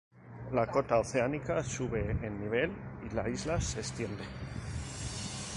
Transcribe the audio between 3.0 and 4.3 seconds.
y la isla se extiende.